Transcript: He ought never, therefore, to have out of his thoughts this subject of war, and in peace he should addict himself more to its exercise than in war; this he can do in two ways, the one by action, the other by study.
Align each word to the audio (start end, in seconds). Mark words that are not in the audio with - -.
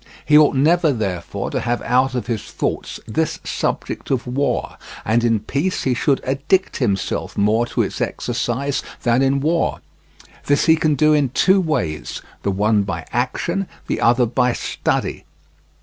He 0.25 0.35
ought 0.35 0.55
never, 0.55 0.91
therefore, 0.91 1.51
to 1.51 1.59
have 1.59 1.79
out 1.83 2.15
of 2.15 2.25
his 2.25 2.41
thoughts 2.41 2.99
this 3.07 3.39
subject 3.43 4.09
of 4.09 4.25
war, 4.25 4.77
and 5.05 5.23
in 5.23 5.41
peace 5.41 5.83
he 5.83 5.93
should 5.93 6.23
addict 6.23 6.77
himself 6.77 7.37
more 7.37 7.67
to 7.67 7.83
its 7.83 8.01
exercise 8.01 8.81
than 9.03 9.21
in 9.21 9.41
war; 9.41 9.79
this 10.47 10.65
he 10.65 10.75
can 10.75 10.95
do 10.95 11.13
in 11.13 11.29
two 11.29 11.61
ways, 11.61 12.23
the 12.41 12.49
one 12.49 12.81
by 12.81 13.05
action, 13.13 13.67
the 13.85 14.01
other 14.01 14.25
by 14.25 14.53
study. 14.53 15.23